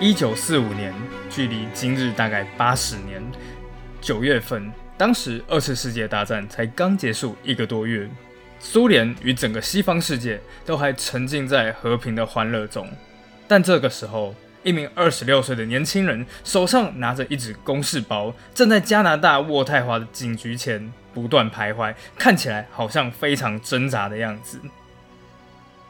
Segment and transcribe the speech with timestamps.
[0.00, 0.94] 一九四五年，
[1.28, 3.20] 距离今日大概八十年。
[4.00, 8.08] 九月份，当时二次世界大战才刚结束一个多月，
[8.60, 12.88] 苏联与整个西方世界都还沉浸在和平的欢乐中。
[13.48, 14.32] 但这个时候，
[14.62, 24.60] 一名二十六岁的年轻人手上拿着一纸公事包，正在加拿大渥太华的警局前不断徘徊，看起来好像非常挣扎的样子。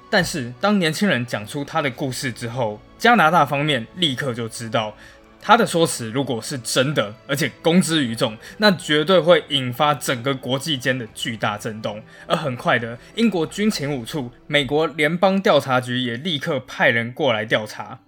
[0.09, 4.97] 但是，当年轻人讲出他的故事之后，加拿大方面立刻就知道，
[5.41, 12.03] 他的说辞如果是真的，而且公之于众，那绝对会引发整个国际间的巨大震动。
[12.27, 18.01] 而很快的，英国军情五处、美国联邦调查局也立刻派人过来调查。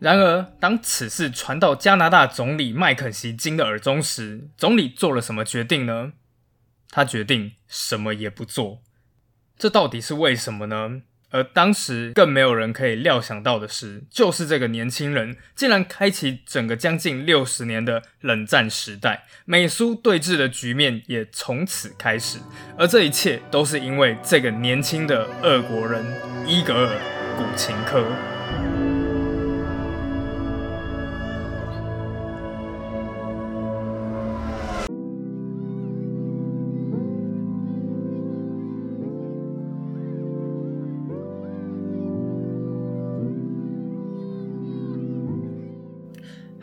[0.00, 6.12] 然而，当此事传到加拿大总理麦肯锡金的耳中时，总理做了什么决定呢？
[6.90, 8.80] 他决定什么也不做。
[9.56, 11.02] 这到底是为什么呢？
[11.34, 22.38] 而当时更没有人可以料想到的是，就是这个年轻人竟然开启整个将近六十年的冷战时代，美苏对峙的局面也从此开始。
[22.78, 26.06] 而这一切都是因为这个年轻的俄国人
[26.46, 26.96] 伊格尔·
[27.36, 28.33] 古琴科。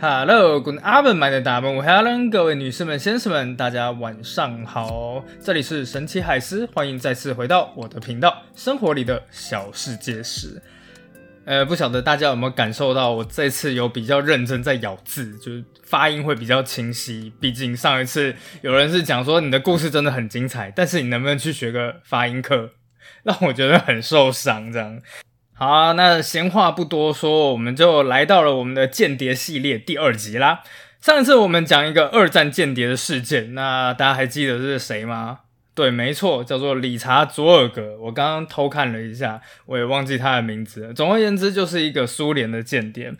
[0.02, 5.24] Hello，Good afternoon，my dear Helen，各位女士们、先生们，大家晚上好。
[5.40, 10.60] 这里是神奇海狮，欢迎再次回到我的频道——生活里的小世界史。
[11.46, 17.32] 呃，不晓得大家有没有感受到，我这次有比较认真在咬字，就是发音会比较清晰。
[17.40, 22.72] 毕竟上一次有人是讲说你的故事真的很精彩，但是你能不能去学个发音课，
[23.22, 25.00] 让我觉得很受伤，这样。
[25.62, 30.64] 好，那闲话不多说，我们就来到了我们的间谍系列第二集啦。
[31.00, 35.42] 上一次我们讲一个二战间谍的事件，那大家还记得是谁吗？
[35.76, 37.96] 对，没错，叫做理查·佐尔格。
[38.00, 40.92] 我刚刚偷看了一下，我也忘记他的名字。
[40.96, 43.14] 总而言之，就是一个苏联的间谍。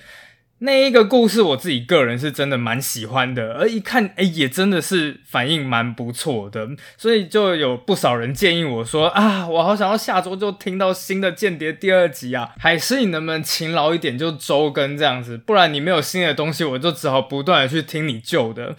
[0.64, 18.76] 那一个故事，我自己个人是真的蛮喜欢的，而一看，哎，也真的是反应蛮不错的，所以就有不少人建议我说啊，我好想要下周就听到新的间谍第二集啊，海狮，你能不能勤劳一点，就周更这样子，不然你没有新的东西，我就只好不断的去听你旧的。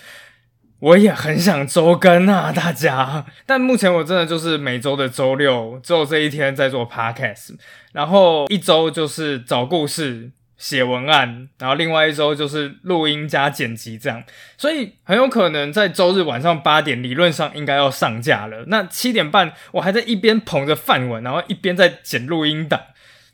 [0.78, 7.56] 我也很想周更啊， 大家，但目前我真的就是每周的周六，只有这一天在做 podcast，
[7.93, 10.31] 然后一周就是找故事。
[10.62, 14.22] 写文案，然后另外一周就是录音加剪辑这样，
[14.56, 18.66] 所以很有可能在周日晚上八点，理论上应该要上架了。
[18.68, 22.80] 那七点半，我还在一边捧着饭碗，然后一边在剪录音档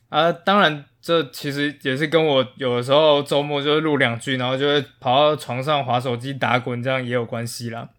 [0.08, 0.32] 啊。
[0.32, 7.90] 当然，这其实也是跟我有的时候周末就会录两句，然后就会跑到床上划手机打滚，这样也有关系啦。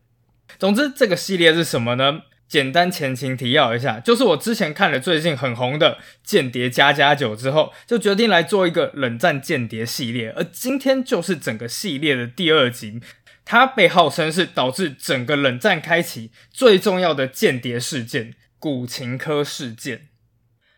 [0.57, 2.21] 总之，这个系列是什么呢？
[2.49, 12.99] 简单前情提要一下，就是我之前看了最近很红的《间谍加加九》之后，就决定来做一个冷战间谍系列，而今天就是整个系列的第二集。
[13.45, 20.07] 它被号称是导致整个冷战开启最重要的间谍事件——古琴科事件。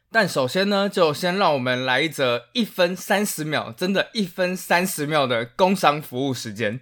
[0.10, 6.82] 但首先呢，就先让我们来一则一分三十秒，真的，一分三十秒的工商服务时间。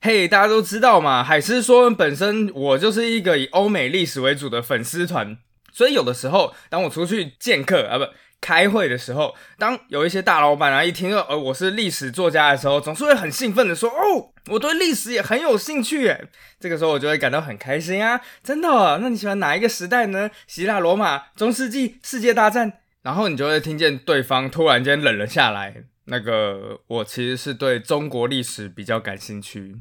[0.00, 5.38] 嘿，大家都知道嘛，海狮说本身我就是一个以欧美历史为主的粉丝团，
[5.72, 8.06] 所以有的时候当我出去见客啊不
[8.40, 16.28] 开会的时候，当有一些大老板啊一听到呃我是历史作家的时候，总是会很兴奋的说哦，我对历史也很有兴趣耶。
[16.60, 18.98] 这个时候我就会感到很开心啊，真的？
[19.00, 20.30] 那你喜欢哪一个时代呢？
[20.46, 22.74] 希腊、罗马、中世纪、世界大战？
[23.02, 25.84] 然后你就会听见对方突然间冷了下来。
[26.06, 29.76] 那个，我其实是对中国历史比较感兴趣。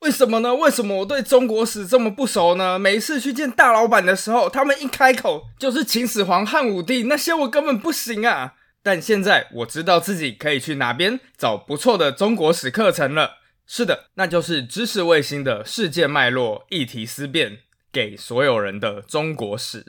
[0.00, 0.54] 为什么呢？
[0.54, 2.78] 为什么我对中国史这么不熟呢？
[2.78, 8.54] 每一次去见大老板的时候，他们一开口就是秦始皇、汉武帝，那些我根本不行啊。
[8.82, 13.38] 但现在我知道自己可以去哪边找不错的中国史课程了。
[13.66, 17.58] 是的，那就是知识卫星的世界脉络议题思辨，
[17.90, 19.84] 给所有人的中国史。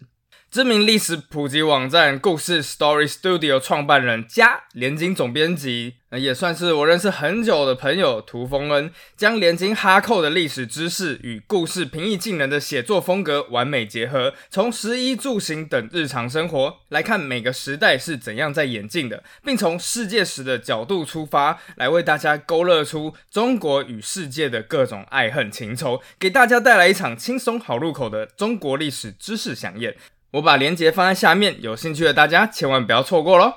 [0.58, 29.96] 知名历史普及网站故事 Story Studio 创办人加连经总编辑，也算是我认识很久的朋友涂峰恩，将连经哈扣的历史知识与故事平易近人的写作风格完美结合，从食衣住行等日常生活来看每个时代是怎样在演进的，并从世界史的角度出发，来为大家勾勒出中国与世界的各种爱恨情仇，给大家带来一场轻松好入口的中国历史知识飨宴。
[30.32, 33.54] 我把链接放在下面，有兴趣的大家千万不要错过喽。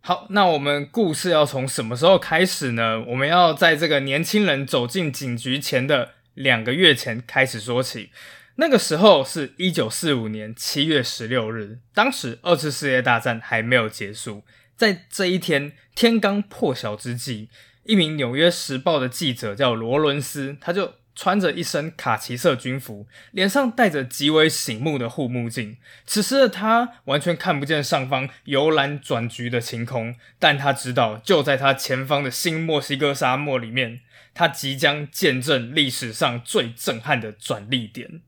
[0.00, 3.02] 好，那我们故事要从什么时候开始呢？
[3.08, 8.10] 我们要在这个年轻人走进警局前的两个月前开始说起。
[8.58, 14.44] 那个时候是一九四五年七月十六日，当时二次世界大战还没有结束。
[14.76, 17.48] 在这一天天刚破晓之际，
[17.84, 25.78] 一名《纽约时报》的记者叫罗伦斯，他就穿着一身卡其色军服，脸上戴着极为醒目的护目镜。
[26.04, 34.00] 此时的他完全看不见上方由蓝转橘的晴空，但他知道，就在他前方的新墨西哥沙漠里面，
[34.34, 38.20] 他即将见证历史上最震撼的转捩点。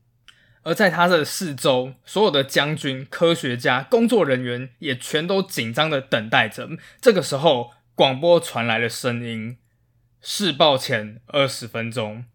[0.63, 6.67] 而在他的四周，所有的将军、科学家、工作人员也全都紧张的等待着。
[6.99, 9.57] 这个时候，广播传来了声音
[10.21, 12.25] ：“试爆前二十分钟。”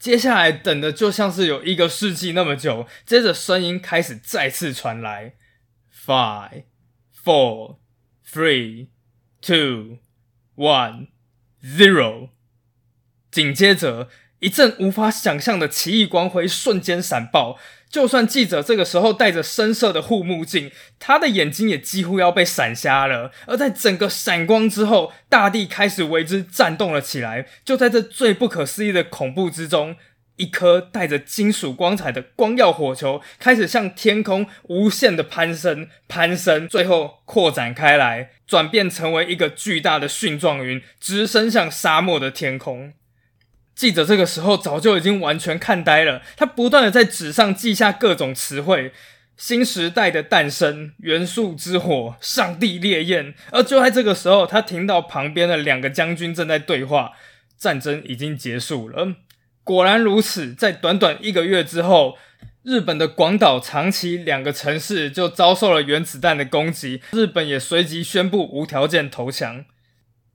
[0.00, 2.88] 接下来等的就像是有一个世纪那么久。
[3.06, 5.34] 接着，声音开始再次传来
[5.94, 6.64] ：“Five,
[7.22, 7.76] four,
[8.26, 8.88] three,
[9.40, 9.98] two,
[10.56, 11.08] one,
[11.62, 12.30] zero。”
[13.30, 14.08] 紧接着。
[14.40, 17.58] 一阵无法想象的奇异光辉瞬间闪爆，
[17.90, 20.70] 就算记者这个时候戴着深色的护目镜，
[21.00, 23.32] 他的眼睛也几乎要被闪瞎了。
[23.46, 27.48] 而在整个闪光之后，大地开始为之颤动了起来。
[27.64, 29.96] 就在这最不可思议的恐怖之中，
[30.36, 42.92] 一颗带着金属光彩的光耀火球开始向天空无限的攀升、攀升，最后扩展开来，转变成为一个巨大的蕈状云，直升向沙漠的天空。
[43.80, 48.92] 记者这个时候早就已经完全看呆了，他不断的在纸上记下各种词汇：
[49.38, 53.32] 新时代的诞生、元素之火、上帝烈焰。
[53.50, 57.12] 而就在这个时候，他听到旁边的两个将军正在对话：
[57.56, 59.14] 战争已经结束了。
[59.64, 62.18] 果然如此，在短短一个月之后，
[62.62, 69.64] 日本的广岛、长崎两个城市就遭受了原子弹的攻击，日本也随即宣布无条件投降。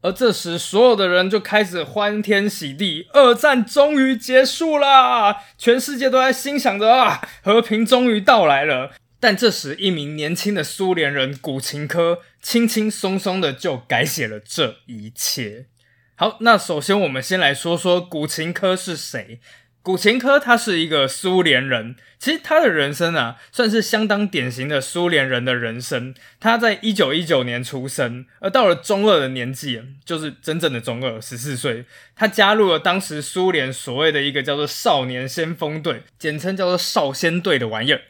[0.05, 5.37] 而这时，所有的人就开始欢天喜地，二战终于结束啦！
[5.57, 8.91] 全世界都在心想着啊，和平终于到来了。
[9.19, 15.65] 但这时，一名年轻的苏联人古琴科轻轻松松的就改写了这一切。
[16.13, 19.39] 好，那首先我们先来说说古琴科是谁。
[19.85, 26.15] 古琴科他是一个苏联人，其实他的人生啊，算是相当典型的苏联人的人生。
[26.39, 31.85] 他在一九一九年出生，而到了中二的年纪，就是真正的中二，十四岁，
[32.15, 38.01] 他加入了当时苏联所谓的一个叫做少年先锋队，简称叫做少先队的玩意儿。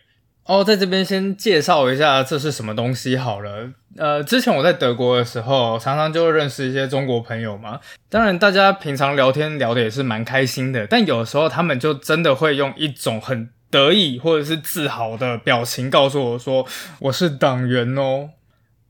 [0.46, 3.72] 哦，在这边先介绍一下这是什么东西好了。
[3.98, 7.80] 呃，之前我在德国的时候，常常就会认识一些中国朋友嘛。
[8.10, 16.64] 当然，大家平常聊天聊的也是蛮开心的，但有时候他们就真的会用一种很得意或者是自豪的表情告诉我说
[17.00, 18.30] ：“我是党员哦。”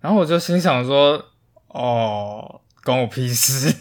[0.01, 1.23] 然后我就心想说
[1.69, 3.73] ：“哦，关我屁事。”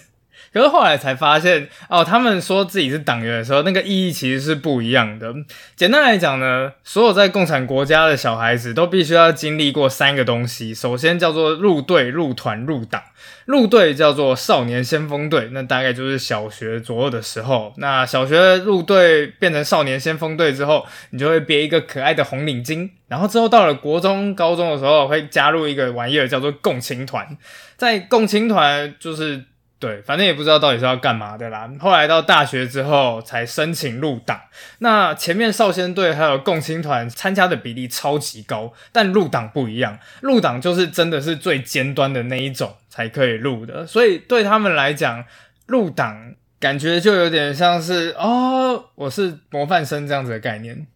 [0.54, 5.34] 可是后来才发现，哦，他们说自己是党员的时候，那个意义其实是不一样的。
[5.74, 10.72] 简单来讲呢，所有在共产国家的小孩子都必须要经历过三个东西。
[10.72, 13.02] 首先叫做入队、入团、入党。
[13.46, 17.74] 入队叫做少年先锋队，那大概就是小学左右的时候。
[17.78, 22.88] 那小学入队变成少年先锋队之后，你就会别一个可爱的红领巾。
[23.08, 27.36] 然后之后到了国中、高中的时候，会加入一个玩意儿叫做共青团。
[27.76, 29.44] 在共青团就是。
[29.80, 31.70] 对，反正也不知道到底是要干嘛的啦。
[31.78, 34.40] 后来到大学之后才申请入党。
[34.78, 43.86] 那前面少先队还有共青团参加的比例超级高，但入党不一样，入党就是真的是最尖端的那一种才可以入的。
[43.86, 45.24] 所以对他们来讲，
[45.66, 50.86] 入党感觉就有点像是哦，我是模范生这样子的概念。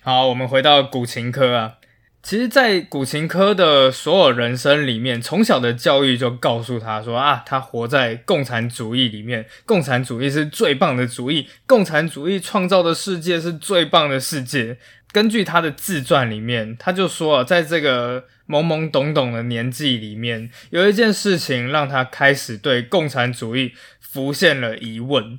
[0.00, 1.74] 好，我们回到古琴科啊。
[2.22, 14.78] 其实，在古琴科的所有人生里面，从小的教育就告诉他说啊，他活在共产主义里面，共产主义是最棒的主义，共产主义创造的世界是最棒的世界。
[15.10, 25.36] 根据他的自传里面，他就说啊，在这个懵懵懂懂的年纪里面，有一件事情让他开始对共产主义浮现了疑问。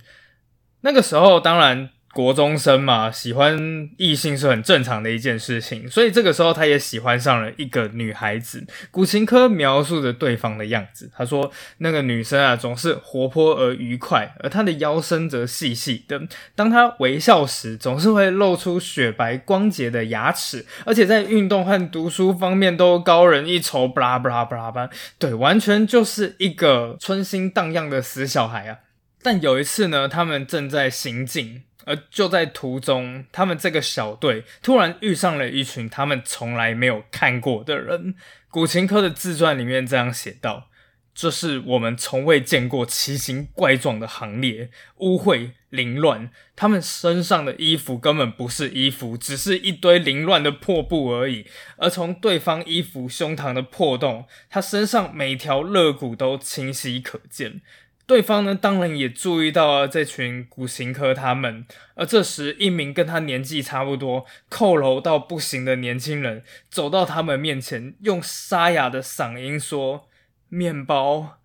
[0.81, 1.91] 那个时候，当然。
[2.13, 8.65] 国中生嘛，喜欢异性是很正常的一件事情，所以这个时候他也喜欢上了一个女孩子。
[8.91, 16.21] 古琴科描述着对方的样子，他说那个女生啊总是活泼而愉快，而她的腰身则细细的。
[16.55, 23.83] 当她微笑时，总是会露出雪白光洁的牙齿，而且在运动和读书方面都高人一筹。
[23.93, 24.89] 巴拉巴拉巴拉巴，
[25.19, 28.77] 对，完全就是一个春心荡漾的死小孩啊！
[29.23, 31.63] 但有一次呢，他们正在行进。
[31.85, 38.15] 而就在途中，他们这个小队突然遇上了一群他们从来没有看过的人。
[38.49, 40.69] 古琴科的自传里面这样写道：
[41.13, 46.31] 这是我们从未见过奇形怪状的行列，污秽凌乱。
[46.55, 51.45] 他们身上的衣服根本不是衣服，只是一堆凌乱的破布而已。
[51.75, 57.59] 而从对方衣服胸膛的破洞，他身上每条肋骨都清晰可见。
[58.05, 61.65] 对方呢，当然也注意到了这群古行科他们。
[61.95, 70.09] 而这时，一名跟他年纪差不多、佝偻到不行的年轻人走到他们面前，用沙哑的嗓音说。
[70.49, 71.39] 面包。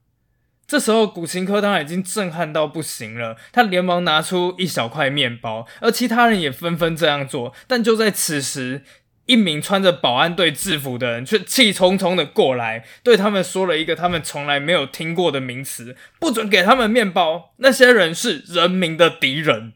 [0.67, 7.55] 这时候，古琴科当然已经震撼到不行了，他连忙拿出一小块面包，而其他人也纷纷这样做。
[7.67, 8.83] 但就在此时，
[9.29, 17.53] 一名穿着保安队制服的人却气冲冲的过来，对他们说了一个他们从来没有听过的名词：不准给他们面包。
[17.59, 19.75] 那些人是人民的敌人。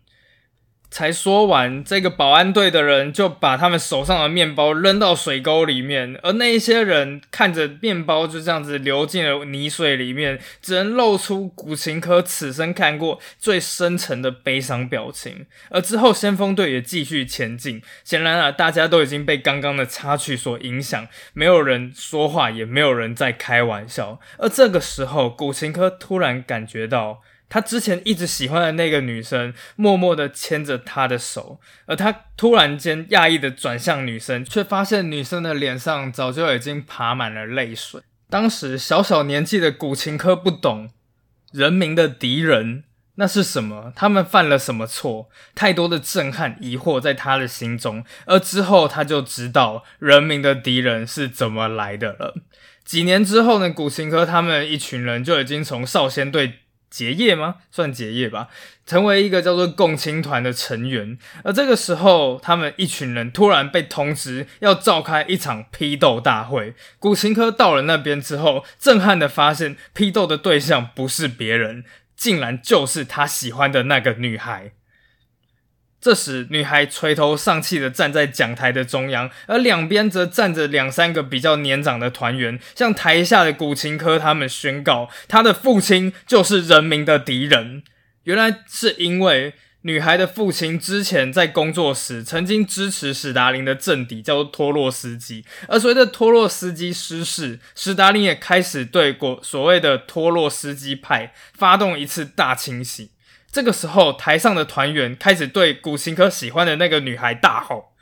[0.93, 15.47] 才说完，这个保安队的人就把他们手上的面包扔到水沟里面，而那一些人看着面包就这样子流进了泥水里面，只能露出古琴科此生看过最深沉的悲伤表情。
[15.71, 17.81] 而之后，先锋队也继续前进。
[18.05, 24.21] 显然啊，大家都已经被刚刚的插曲所影响，没有人说话，也没有人在开玩笑。
[24.37, 27.23] 而这个时候，古琴科突然感觉到。
[27.53, 38.01] 他之前一直喜欢的那个女生，默默的牵着他的手，而他突然间讶异的转向女生，却发现女生的脸上早就已经爬满了泪水。
[38.31, 40.89] 当时小小年纪的古琴科不懂
[41.53, 42.85] 人民的敌人
[43.17, 45.29] 那是什么，他们犯了什么错？
[45.55, 52.35] 太多的震撼、疑惑在他的心中，而之后他就知道人民的敌人是怎么来的了。
[52.83, 56.61] 几年之后呢，古琴科他们一群人就已经从少先队。
[56.93, 57.57] 结业吗？
[57.71, 58.49] 算结业吧，
[58.85, 61.17] 成为一个叫做共青团的成员。
[61.43, 66.75] 而这个时候，他们一群人突然被通知要召开一场批斗大会。
[66.99, 71.85] 古琴科到了那边之后，震撼的发现，批斗的对象不是别人，
[72.15, 74.73] 竟然就是他喜欢的那个女孩。
[76.03, 87.85] 这时，女孩垂头丧气的站在讲台的中央，而两边则站着两三个比较年长的团员，向台下的古琴科他们宣告，他的父亲就是人民的敌人。
[88.25, 103.12] 原来是因为女孩的父亲之前在工作时曾经支持史达林的政敌，叫做托洛斯基，而随着托洛斯基失势，史达林也开始对国所谓的托洛斯基派发动一次大清洗。
[103.53, 107.93] 这个时候，台上的团员开始对古琴科喜欢的那个女孩大吼：“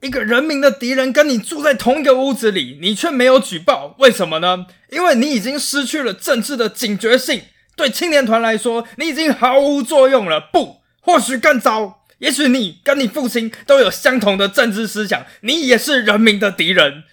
[0.00, 4.66] 一个人民的敌人跟你住在同一个屋子里，你却没有举报，为什么呢？
[4.90, 7.42] 因为你已经失去了政治的警觉性。
[7.76, 10.40] 对青年团来说，你已经毫无作用了。
[10.40, 12.04] 不，或许更糟。
[12.20, 17.04] 也许你跟你父亲都有相同的政治思想，你也是人民的敌人。”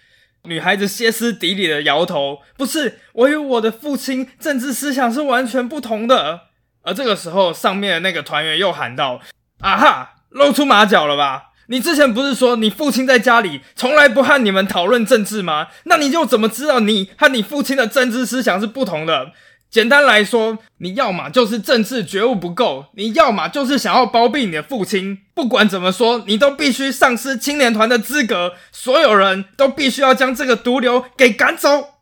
[0.48, 6.40] 女孩子歇斯底里的摇头：“不是，我与我的父亲政治思想是完全不同的。”
[6.84, 9.20] 而这个时候，上面的那个团员又喊道
[9.62, 11.52] ：“啊哈，露出马脚了吧？
[11.68, 15.68] 你之前不是说你父亲在家里从来不和你们讨论政治吗？
[15.86, 19.32] 那你就怎么知道你和你父亲的政治思想是不同的？
[19.72, 25.20] 简单来说，你要么就是政治觉悟不够，你要么就是想要包庇你的父亲。
[25.34, 31.93] 不管怎么说，你都必须丧失青年团的资格，所有人都必须要将这个毒瘤给赶走。”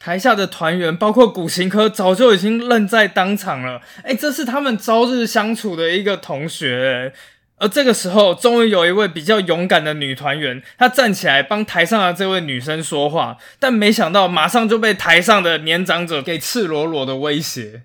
[0.00, 3.80] 台下的团员，包括古琴科，早就已经愣在当场了。
[4.04, 7.12] 哎，这是他们朝日相处的一个同学。
[7.60, 17.82] 而这个时候，终于有一位比较勇敢的女团员，她站起来帮台上的这位女生说话，但没想到马上就被台上的年长者给赤裸裸的威胁。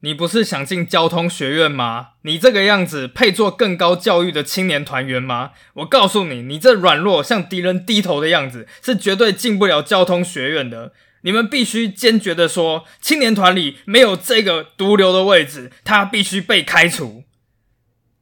[0.00, 2.10] 你不是想进交通学院吗？
[2.22, 5.52] 你这个样子配做更高教育的青年团员吗？
[5.74, 10.92] 我告诉你，你这软弱向敌人低头的样子是绝对进不了交通学院的。
[11.22, 17.24] 你们必须坚决的说，青年团里没有这个毒瘤的位置，他必须被开除。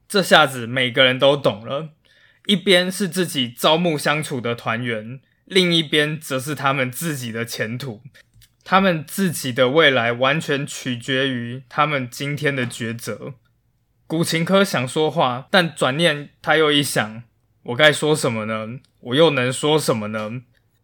[0.08, 1.90] 这下子每个人都懂了，
[2.46, 8.00] 一边是自己朝暮相处的团员，另一边则是他们自己的前途。
[8.64, 13.34] 他们自己的未来完全取决于他们今天的抉择。
[14.06, 17.22] 古琴科想说话，但转念他又一想：
[17.64, 18.80] 我该说什么呢？
[19.00, 20.42] 我又能说什么呢？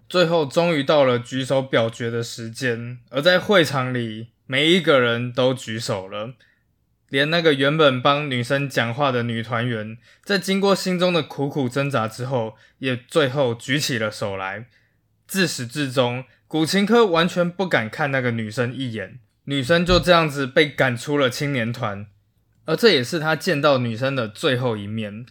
[0.08, 2.98] 最后，终于到了举手表决的时间。
[3.08, 6.34] 而在会场里，每一个人都举手了，
[7.08, 14.66] 连那个原本帮女生讲话的女团员，在经过心中的苦苦挣扎之后，也最后举起了手来。
[15.26, 16.24] 自始至终。
[16.50, 22.06] 古琴科完全不敢看那个女生一眼，女生就这样子被赶出了青年团，
[22.64, 25.24] 而这也是他见到女生的最后一面。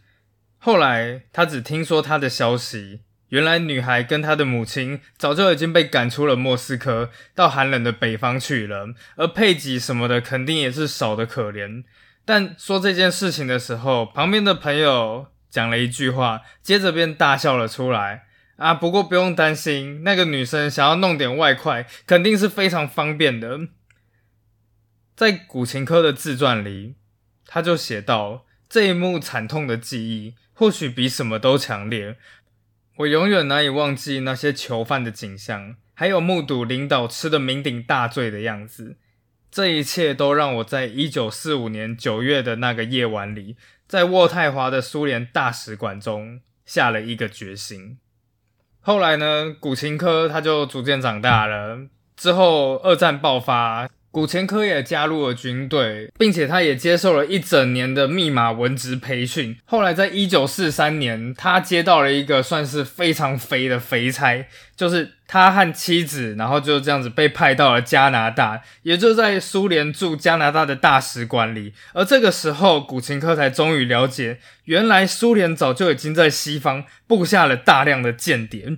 [0.60, 11.84] 后来他只听说她的消息，原来女孩跟她的母亲早就已经被赶出了莫斯科，到寒冷的北方去了，而佩吉什么的肯定也是少的可怜。
[12.24, 18.28] 但说这件事情的时候，旁边的朋友讲了一句话，接着便大笑了出来。
[18.60, 23.70] 啊，不过不用担心，那个女生想要弄点外快，肯定是非常方便的。
[25.16, 26.96] 在古琴科的自传里，
[27.46, 32.18] 他就写到这一幕惨痛的记忆，或许比什么都强烈。
[32.98, 38.98] 我永远难以忘记那些囚犯的景象，还有目睹领导吃的酩酊大醉的样子。
[39.50, 43.56] 这一切都让我在一九四五年九月的那个夜晚里，
[43.88, 48.00] 在渥太华的苏联大使馆中下了一个决心。
[48.90, 51.78] 后来呢，古琴科他就逐渐长大了。
[52.18, 53.88] 之后二战爆发。
[54.12, 59.56] 古前科也加入了军队，并且他也接受了一整年的密码文职培训。
[59.66, 71.74] 后来，在一九四三年，他接到了一个算是非常肥的肥差，就是他和妻子，然后就这样子被派到了加拿大，也就在苏联驻加拿大的大使馆里。
[71.94, 78.78] 而这个时候，古琴科才终于了解，原来苏联早就已经在西方布下了大量的间谍。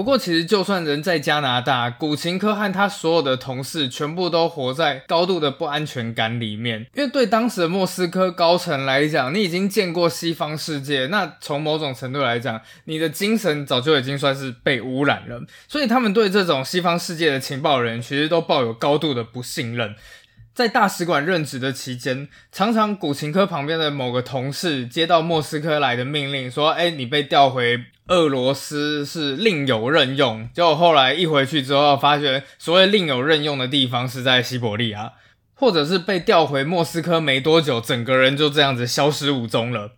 [0.00, 6.86] 不过，其实就算人在加拿大，古琴科和他所有的同事全部都活在高度的不安全感里面。
[6.94, 15.38] 因为对当时的莫斯科高层来讲，你已经见过西方世界，那从某种程度来讲，你的精神早就已经算是被污染了。
[15.68, 19.94] 所以，他们对这种西方世界的情报人，其实都抱有高度的不信任。
[20.60, 35.12] 在大使馆任职的期间，常常古琴科旁边的某个同事接到莫斯科来的命令，说：“哎，你被调回俄罗斯是另有任用。”结果后来一回去之后，发觉所谓另有任用的地方是在西伯利亚，
[35.54, 39.92] 或者是被调回莫斯科没多久，整个人就这样子消失无踪了。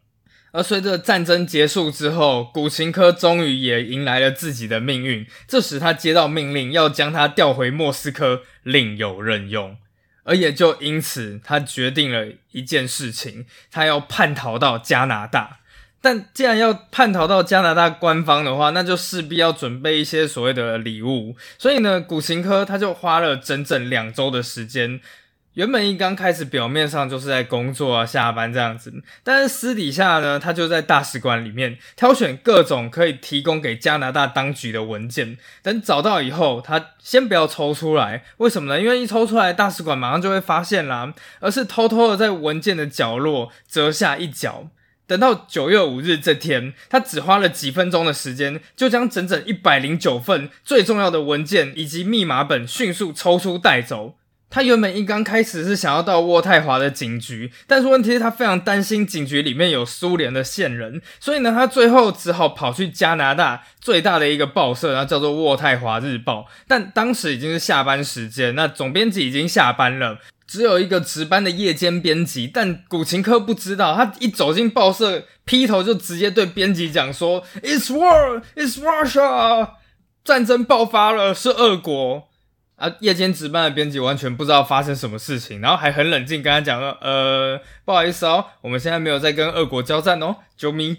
[0.52, 5.26] 而随着战争结束之后，古琴科终于也迎来了自己的命运。
[5.48, 9.76] 这时他接到命令，要将他调回莫斯科另有任用。
[10.24, 15.58] 而也就因此，他决定了一件事情，他要叛逃到加拿大。
[16.00, 21.36] 但既然要叛逃到加拿大官方的话，那就势必要准备一些所谓的礼物。
[21.58, 25.00] 所以呢，古琴科他就花了整整两周的时间。
[25.54, 28.90] 原本一刚开始，表面上就是在工作啊、下班这样子，
[29.22, 35.36] 但是私底下呢，他就在大使馆里面挑选各种可以提供给加拿大当局的文件。
[35.62, 38.80] 等找到以后，他先不要抽出来，为什么呢？
[38.80, 41.12] 因为一抽出来，大使馆马上就会发现啦。
[41.40, 44.68] 而是偷偷的在文件的角落折下一角。
[45.06, 54.14] 等到九月五日这天，他只花了几分钟的时间，就将整整一百零九份最重要的文件以及密码本迅速抽出带走。
[54.52, 66.40] 他原本一刚开始是想要到渥太华的警局，但是问题是，他非常担心警局里面有苏联的线人，所以呢，他最后只好跑去加拿大最大的一个报社，然后叫做《渥太华日报》。
[66.68, 72.46] 但当时已经是下班时间，那总编辑已经下班了，只有一个值班的夜间编辑。
[72.46, 79.70] 但古琴科不知道，他一走进报社，劈头就直接对编辑讲说：“It's war, it's Russia，
[80.22, 82.28] 战争爆发了，是俄国。”
[82.82, 82.92] 啊！
[82.98, 90.96] 夜间值班的编辑完全不知道发生什么事情，然后还很冷静跟他讲了：“呃，不好意思哦，我们现在没有在跟俄国交战哦，救命！”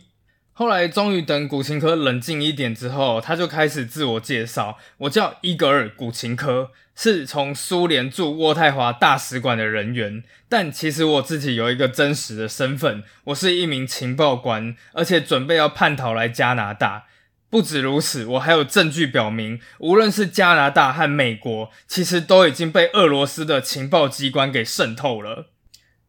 [0.55, 17.07] 后来终于等古琴科冷静一点之后，他就开始自我介绍：“我叫伊格尔·古琴科，是从苏联驻渥太华大使馆的人员，但其实我自己有一个真实的身份，我是一名情报官，而且准备要叛逃来加拿大。”
[17.53, 25.49] 不止如此，我还有证据表明，无论是加拿大和美国，其实都已经被俄罗斯的情报机关给渗透了。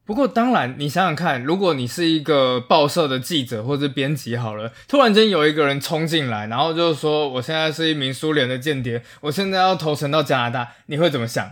[0.07, 11.51] 不过，当然，你想想看，如果你是一个报社的记者或者编辑，好了，突然间有一个人冲进来，然后就是说，我现在是一名苏联的间谍，我现在要投诚到加拿大，你会怎么想？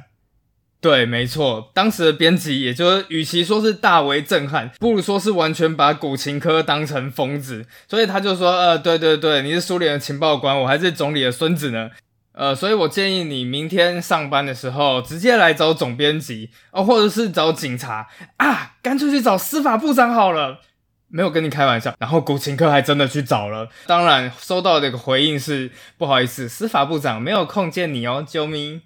[0.82, 11.90] 对，没错，当时的编辑，也就是与其说是大为震撼，不如说是完全把古琴科当成疯子，所以他就说，呃，对对对，你是苏联的情报官，我还是总理的孙子呢，
[12.32, 20.58] 呃，所以我建议你明天上班的时候直接来找总编辑，哦，或者是找警察啊，干脆去找司法部长好了，
[21.06, 21.94] 没有跟你开玩笑。
[22.00, 28.82] 然后古琴科还真的去找了，当然收到的一个回应是，不好意思，司法部长没有空见你哦，救命。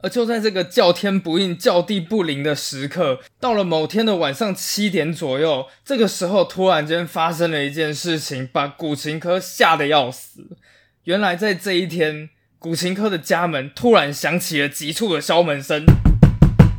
[0.00, 10.56] 而就在这个叫天不应、叫地不灵的时刻，到了某天的晚上七点左右，这个时候突然间发生了一件事情，把古琴科吓得要死。
[11.04, 12.30] 原来在这一天，
[12.60, 15.84] 古琴科的家门突然响起了急促的敲门声。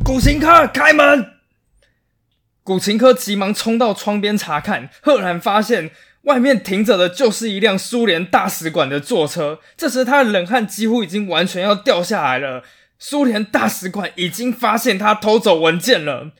[0.06, 1.34] 古琴科，开门！
[2.64, 5.92] 古琴科急忙冲到窗边查看，赫然发现
[6.24, 9.60] 外面停着的就是一辆苏联大使馆的座车。
[9.76, 12.64] 这时他的冷汗几乎已经完全要掉下来了。
[13.00, 16.32] 苏联大使馆已经发现他偷走文件了。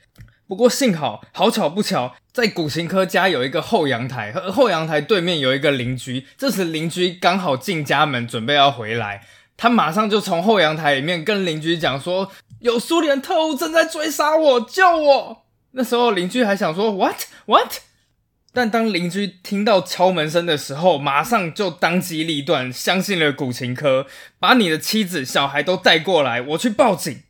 [0.46, 6.26] 不过幸好，好巧不巧，在古琴科家有一个后阳台，而后阳台对面有一个邻居。
[6.36, 9.24] 这时邻居刚好进家门，准备要回来，
[9.56, 17.74] 他马上就从后阳台里面跟邻居讲说：“有苏联特务正在追杀我，救我！”那时候邻居还想说 “What What”，
[18.52, 24.06] 但当邻居听到敲门声的时候，马上就当机立断，相信了古琴科，
[24.38, 27.22] 把你的妻子、小孩都带过来，我去报警。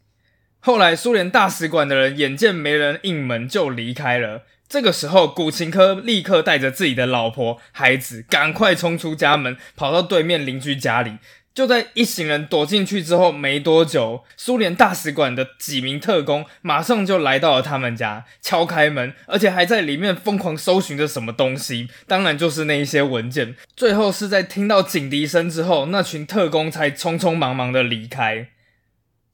[0.61, 4.45] 后来，苏联大使馆的人眼见没人应门，就离开了。
[4.69, 11.17] 这个时候，古琴科立刻带着自己的老婆、孩子，赶快冲出家门，跑到对面邻居家里。
[11.53, 23.57] 就在一行人躲进去之后没多久，苏联大使馆的几名特工马上就来到了他们家，敲开门，而且还在里面疯狂搜寻着什么东西，当然就是那一些文件。
[23.77, 28.49] 最后是在听到警笛声之后，那群特工才匆匆忙忙的离开。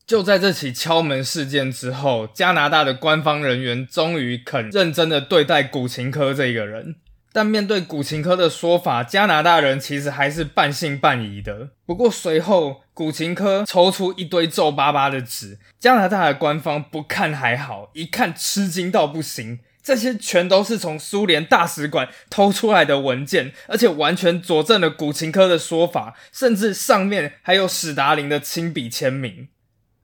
[0.06, 6.96] 就在这起敲门事件之后，加拿大的官方人员终于肯认真的对待古琴科这个人。
[7.36, 11.68] 但面对古琴科的说法，加拿大人其实还是半信半疑的。
[11.84, 19.58] 不过随后，古琴科抽出一堆皱巴巴的纸，加拿大的官方不看还好，一看吃惊到不行。
[19.82, 29.48] 这些全都是从苏联大使馆偷出来的文件，而且完全佐证了古琴科的说法，甚至上面还有史达林的亲笔签名。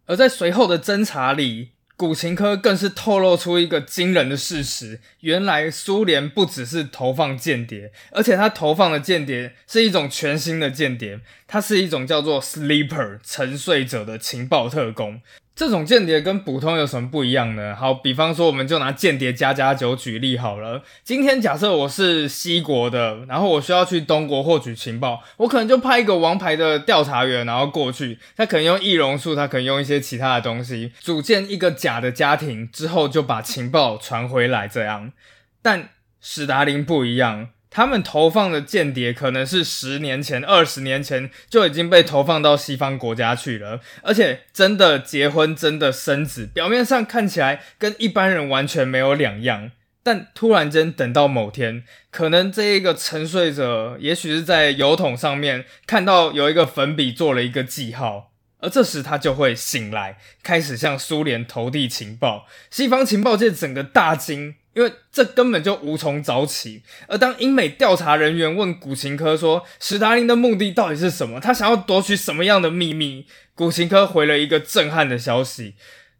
[0.05, 1.71] 而在随后的侦查里，
[2.03, 15.21] 古琴科更是透露出一个惊人的事实：原来苏联不只是投放间谍，而且他投放的间谍是一种全新的间谍，它是一种叫做 sleeper 沉睡者的情报特工。
[15.55, 17.77] 这种间谍跟普通有什么不一样呢？
[17.77, 20.83] 好，比方说，我们就拿间谍加加九举例好了。
[21.05, 34.67] 今天假设我是西国的，然后我需要去东国获取情报，我可能就派一个王牌的调查员，然后过去，他可能用易容术，他可能用一些其他的东西，组建一个假的家庭，之后就把情报传回来。
[34.67, 35.13] 这样，
[35.61, 37.49] 但史达林不一样。
[37.73, 49.71] 他们投放的间谍可能是十年前、二十年前就已经被投放到西方国家去了，而且真的结婚、真的生子，表面上看起来跟一般人完全没有两样。
[50.05, 62.47] 但突然间等到某天，可能这一个沉睡者，也许是在油桶上面看到有一个粉笔做了一个记号，而这时他就会醒来，开始向苏联投递情报。
[62.69, 64.57] 西方情报界整个大惊。
[64.75, 66.83] 因为这根本就无从找起。
[67.07, 71.41] 而当英美调查人员问古琴科说：“史达林的目的到底是什么？
[71.41, 75.75] 他想要夺取什么样的秘密？”古琴科回了一个震撼的消息：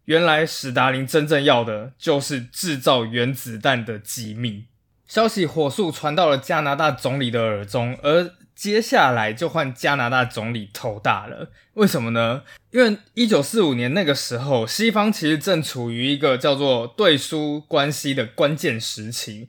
[0.05, 4.65] 原来史达林真正要的就是制造原子弹的机密。
[5.07, 8.35] 消息火速传到了加拿大总理的耳中，而。
[8.55, 12.43] 接下来就换加拿大总理头大了，为什么呢？
[12.71, 19.49] 因为一九四五年那个时候，西方其实正处于一个叫做对苏关系的关键时期。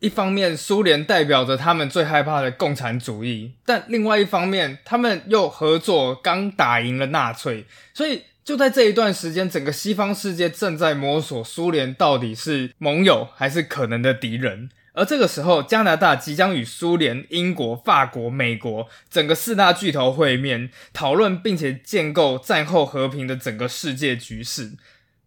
[0.00, 14.70] 一方面，苏联代表着他们最害怕的共产主义，但另外一方面，他们又合作刚打赢了纳粹，所以就在这一段时间，整个西方世界正在摸索苏联到底是盟友还是可能的敌人。
[14.92, 24.72] 而这个时候，加拿大即将与苏联、英国、法国、美国整个四大巨头会面，讨论并且建构战后和平的整个世界局势。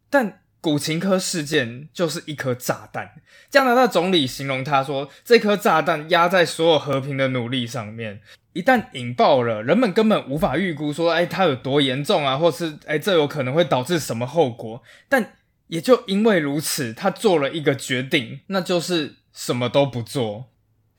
[0.10, 3.14] 但古琴科事件就是一颗炸弹。
[3.50, 8.22] 加拿大总理形容他说：“这颗炸弹压在所有和平的努力上面，
[8.52, 14.84] 一旦引爆了，人们根本无法预估说，哎，它有多严重啊，或是哎，这有可能会导致什么后果。
[15.08, 20.46] 但也就因为如此，他做了一个决定，那就是。”什么都不做，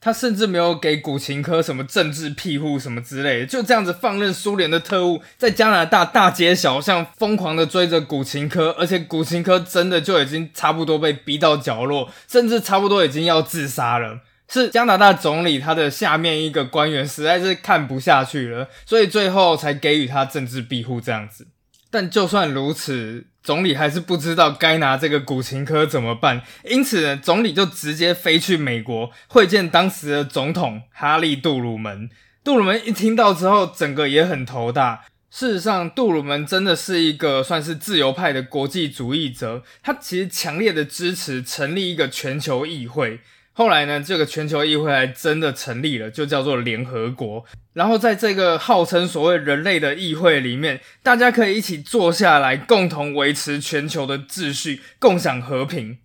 [0.01, 14.19] 他甚至没有给古琴科什么政治庇护什么之类的，就这样子放任苏联的特务在加拿大大街小巷疯狂的追着古琴科，而且古琴科真的就已经差不多被逼到角落，甚至差不多已经要自杀了。
[14.47, 21.47] 是加拿大总理他的下面一个官员实在是看不下去了，所以最后才给予他政治庇护这样子。
[21.89, 23.27] 但就算如此。
[23.45, 32.09] 总理还是不知道该拿这个古琴科怎么办，因此呢，总理就直接飞去美国会见当时的总统哈利·杜鲁门。
[32.43, 35.05] 杜鲁门一听到之后，整个也很头大。
[35.29, 43.19] 事实上，杜鲁门真的是一个算是自由派的国际主义者，他其实强烈的支持成立一个全球议会。
[43.57, 47.45] 后来呢，这个全球议会还真的成立了，就叫做联合国。
[47.71, 55.99] 然后在这个号称所谓人类的议会里面，大家可以一起坐下来，共同维持全球的秩序，共享和平。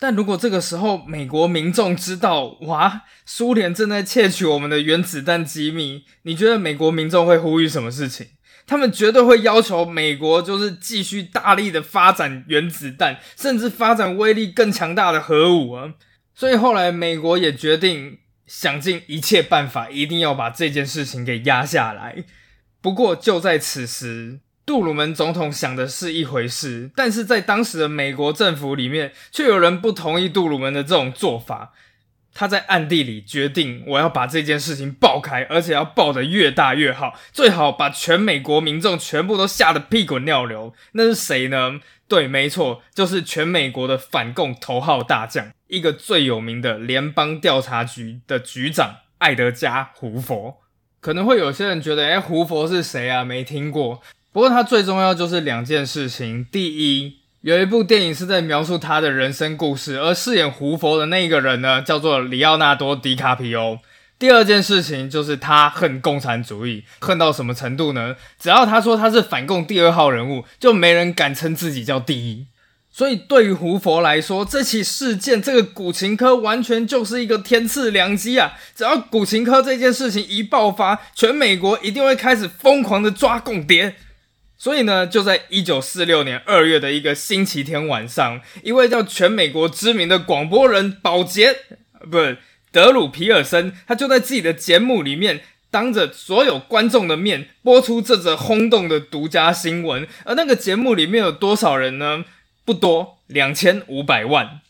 [0.00, 8.26] 但如果这个时候美国民众知道，哇，苏联正在窃取我们的原子弹机密，你觉得美国民众会呼吁什么事情？
[8.66, 15.94] 他们绝对会要求美国就是继续大力的发展原子弹，甚至发展威力更强大的核武啊！
[16.40, 22.24] 所以后来美国也决定想尽一切办法，一定要把这件事情给压下来。
[22.80, 24.40] 不过就在此时。
[24.64, 31.72] 杜鲁门总统想的是一回事，但是在当时的美国政府里面，却有人不同意杜鲁门的这种做法。
[32.32, 40.72] 他在暗地里决定，我要把这件事情爆开，而且要爆得越大越好，最好把全美国民众全部都吓得屁滚尿流。
[40.92, 41.80] 那是谁呢？
[42.10, 50.56] 对，没错，就是全美国的反共头号大将，一个最有名的联邦调查局的局长艾德加·胡佛。
[51.00, 53.24] 可能会有些人觉得，哎，胡佛是谁啊？
[53.24, 54.02] 没听过。
[54.32, 56.44] 不过，他最重要就是两件事情。
[56.46, 63.78] 第一，有一部电影是在描述他的人生故事，而饰演胡佛的那一个人呢，叫做里奥纳多·迪卡皮欧。
[64.20, 68.14] 第二件事情就是他恨共产主义，恨到什么程度呢？
[68.38, 72.46] 只要他说他是反共第二号人物，就没人敢称自己叫第一。
[72.92, 78.58] 所以，对于胡佛来说，这起事件，这个古琴科完全就是一个天赐良机啊！
[78.74, 83.94] 只要古琴科这件事情一爆发，全美国一定会开始疯狂的抓共谍。
[84.58, 91.56] 所以呢，就在一九四六年二月的一个星期天晚上，一位叫全美国知名的广播人保洁，
[92.10, 92.36] 不是
[92.72, 100.06] 德鲁皮尔森，他就在自己的节目里面，当着所有观众的面播出这则轰动的独家新闻。
[100.24, 102.24] 而那个节目里面有多少人呢？
[102.64, 104.60] 不多，两千五百万。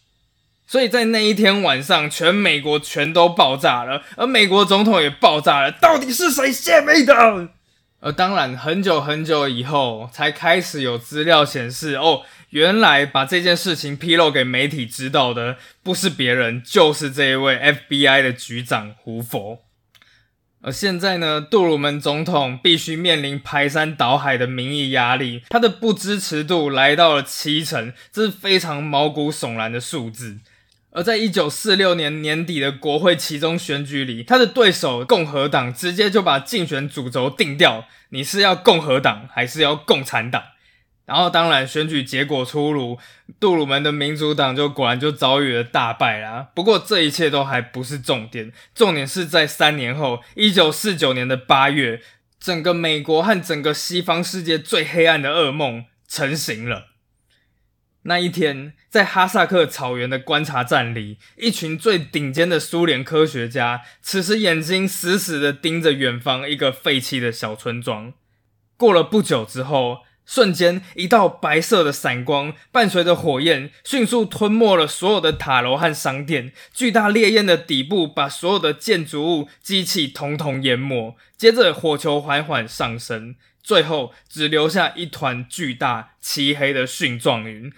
[0.66, 5.72] 所以在那一天晚上，全美国全都爆炸了，而美国总统也爆炸了。
[5.72, 7.48] 到底是谁泄密的？
[7.98, 19.62] 而当然，很久很久以后才开始有资料显示，哦，原来把这件事情披露给媒体知道的，不是别人，就是这一位 FBI 的局长胡佛。
[20.62, 30.38] 而现在呢，杜鲁门总统必须面临排山倒海的民意压力，他的不支持度来到了七成，这是非常毛骨悚然的数字。
[30.90, 40.42] 而在一九四六年年底的国会其中选举里，他的对手共和党直接就把竞选主轴定掉：你是要共和党还是要共产党？
[41.10, 42.96] 然后当然选举结果出炉，
[43.40, 46.50] 杜鲁门的民主党就果然就遭遇了大败啦。
[46.54, 52.00] 不过这一切都还不是重点，重点是在三年后，一九四九年的八月，
[52.38, 56.90] 整个美国和整个西方世界最黑暗的噩梦成型了。
[58.02, 68.12] 那一天，在哈萨克草原的观察站里，一群最顶尖的苏联科学家，此时眼睛死死地盯着远方一个废弃的小村庄。
[68.76, 76.52] 过了不久之后，瞬间一道白色的闪光，伴随着火焰，迅速吞没了所有的塔楼和商店。
[76.72, 81.16] 巨大烈焰的底部把所有的建筑物、机器统统淹没。
[81.36, 83.34] 接着，火球缓缓上升。
[83.60, 87.72] 最后只留下一团巨大漆黑的蕈状云。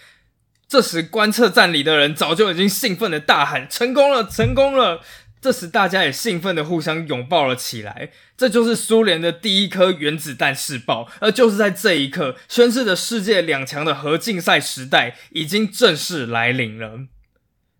[0.68, 5.02] 这时，观测站里的人早就已经兴奋的大喊：“成功了，成功了！”
[5.42, 8.10] 这时，大家也兴奋的互相拥抱了起来。
[8.36, 17.00] 这就是苏联的第一颗原子弹试爆，而就是在这一刻，宣示着世界两强的核竞赛时代已经正式来临了。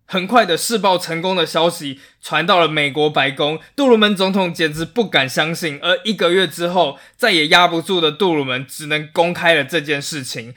[0.05, 5.79] 很快的试爆成功的消息传到了美国白宫，杜鲁门总统简直不敢相信。
[5.81, 10.53] 而一个月之后，再也压不住的杜鲁门只能公开了这件事情。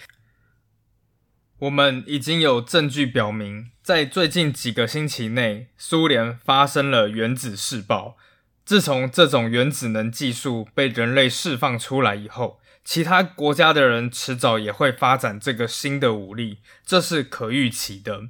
[1.60, 8.18] 我们已经有证据表明，在最近几个星期内，苏联发生了原子试爆。
[8.66, 18.24] 自从这种原子能技术被人类释放出来以后，其他国家的人迟早也会发展这个新的武力，这是可预期的。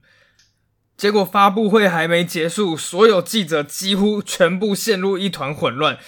[0.97, 5.99] 结果发布会还没结束，所有记者几乎全部陷入一团混乱。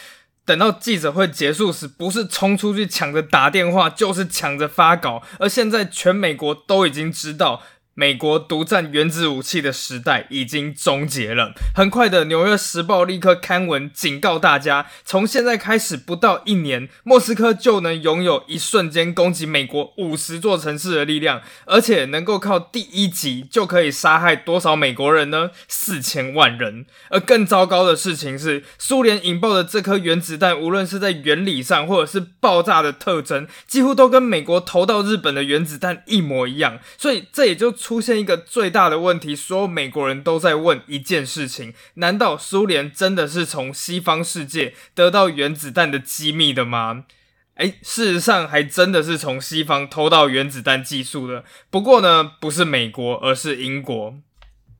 [0.48, 5.22] 等到记者会结束时，不是冲出去抢着打电话，就是抢着发稿。
[5.38, 7.62] 而现在，全美国都已经知道。
[7.98, 11.52] 美国独占原子武器的时代已经终结了。
[11.74, 25.50] 很快的，《纽约时报》立刻刊文警告大家：从现在开始，不到一年，莫斯科就能拥有一瞬间攻击美国五十座城市的力量，而且能够靠第一集就可以杀害多少美国人呢？
[25.66, 26.86] 四千万人。
[27.10, 36.78] 而更糟糕的事情是，苏联引爆的这颗原子弹，无论是在原理上，或者是爆炸的特征，几乎都跟美国投到日本的原子弹一模一样。
[36.96, 37.74] 所以，这也就。
[37.88, 47.06] 出现一个最大的问题，所有美国人都在问一件事情：难道苏联真的是从西方世界得到原子弹的机密的吗？
[47.54, 51.44] 诶，事实上还真的是从西方偷到原子弹技术的。
[51.70, 54.18] 不过呢，不是美国，而是英国。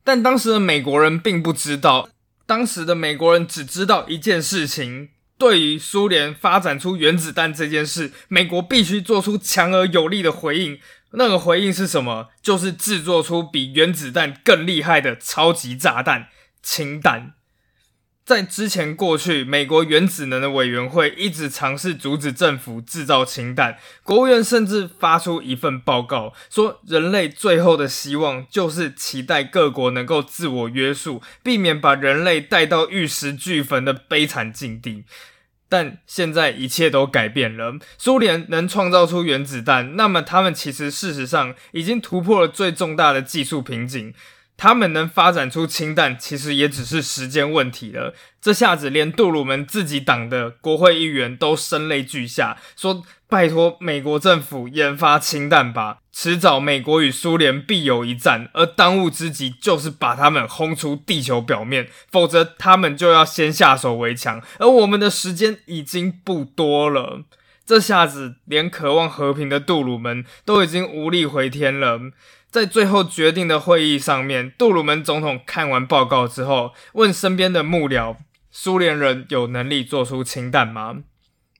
[0.03, 2.09] 但当时的美国人并不知道，
[2.45, 10.79] 当时的美国人只知道一件事情：对于苏联发展出原子弹这件事，美国必须做出强而有力的回应。
[11.11, 12.29] 那个回应是什么？
[12.41, 16.27] 就是制作出比原子弹更厉害的超级炸弹——
[16.61, 17.33] 氢弹。
[18.23, 23.79] 在之前过去，美国原子能的委员会一直尝试阻止政府制造氢弹。
[24.03, 35.05] 国务院甚至发出一份报告，说人类最后的希望就是期待各国能够自我约束，避免把人类带到玉石俱焚的悲惨境地。
[35.69, 44.13] 但现在一切都改变了，苏联能创造出原子弹，那么他们其实事实上已经突破了最重大的技术瓶颈。
[44.59, 48.13] 他们能发展出氢弹，其实也只是时间问题了。
[48.41, 67.21] 这下子，连杜鲁门自己党的国会议员都声泪俱下，说：“拜托美国政府研发氢弹吧，迟早美国与苏联必有一战，而当务之急就是把他们轰出地球表面，否则他们就要先下手为强，而我们的时间已经不多了。”
[67.65, 71.99] 这下子，连渴望和平的杜鲁门都已经无力回天了。
[72.49, 78.17] 在最后决定的会议上面，杜鲁门总统看完报告之后，问身边的幕僚
[78.49, 81.03] ：“苏联人有能力做出氢弹吗？”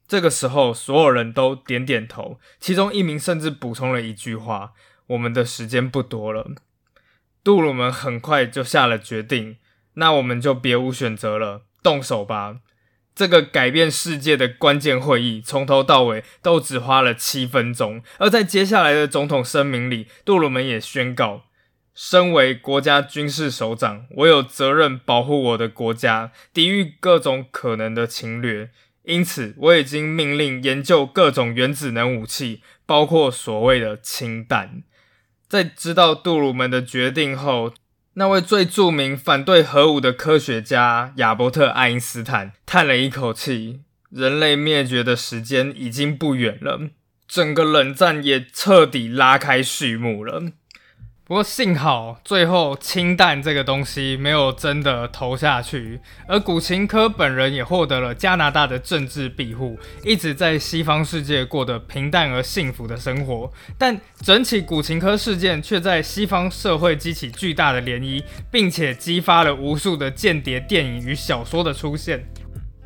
[0.07, 4.71] 这个时候，所有人都点点头，其中一名甚至补充了一句话
[5.05, 6.49] ：“我们的时间不多了。”
[7.43, 9.57] 杜鲁门很快就下了决定
[9.93, 12.57] ：“那我们就别无选择了，动手吧。”
[13.19, 18.01] 这个改变世界的关键会议，从头到尾都只花了七分钟。
[18.17, 21.43] 而在接下来的总统声明里，杜鲁门也宣告：
[21.93, 28.69] 身为国家军事首长，我有责任保护我的国家，抵御各种可能的侵略。
[29.03, 34.83] 因此，我已经命令研究各种原子能武器，包括所谓的氢弹。
[35.49, 37.73] 在知道杜鲁门的决定后，
[38.19, 43.79] 那位最著名反对核武的科学家亚伯特·爱因斯坦叹了一口气
[44.11, 46.89] ：“人类灭绝的时间已经不远了，
[47.25, 50.51] 整个冷战也彻底拉开序幕了。”
[51.29, 63.51] 不过幸好，最后氢弹这个东西没有真的投下去，而古琴科本人也获得了加拿大的政治庇护，一直在西方世界过得平淡而幸福的生活。
[63.77, 72.25] 但整起古琴科事件却在西方社会激起巨大的涟漪，并且激发了无数的间谍电影与小说的出现。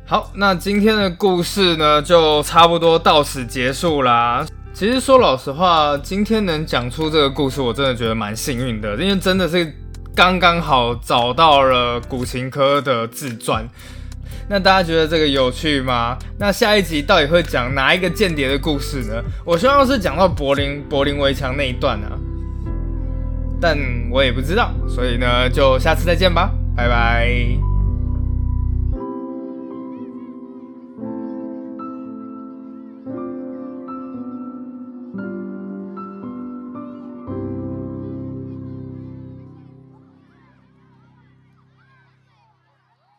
[0.04, 4.44] 好，那今天的故事呢，就差不多到此结束啦。
[4.74, 9.72] 其实说老实话，今天能讲出这个故事，我真的觉得蛮幸运的，因为真的是
[10.16, 13.64] 刚刚好找到了古琴科的自传。
[14.48, 16.18] 那大家觉得这个有趣吗？
[16.40, 19.22] 那下一集到底会讲哪一个间谍的故事呢？
[19.44, 22.18] 我希望是讲到柏林柏林围墙那一段啊，
[23.60, 23.78] 但
[24.10, 27.73] 我也不知道，所以呢，就下次再见吧，拜拜。